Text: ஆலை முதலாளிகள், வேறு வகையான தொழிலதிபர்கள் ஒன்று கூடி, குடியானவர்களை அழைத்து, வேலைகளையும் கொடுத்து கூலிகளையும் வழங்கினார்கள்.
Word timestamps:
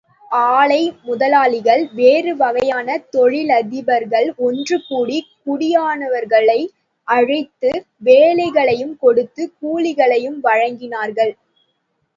ஆலை 0.51 0.79
முதலாளிகள், 1.03 1.83
வேறு 1.91 2.31
வகையான 2.35 2.87
தொழிலதிபர்கள் 3.15 4.27
ஒன்று 4.37 4.77
கூடி, 4.87 5.17
குடியானவர்களை 5.45 6.59
அழைத்து, 7.07 7.71
வேலைகளையும் 8.03 8.97
கொடுத்து 8.97 9.45
கூலிகளையும் 9.61 10.39
வழங்கினார்கள். 10.43 11.33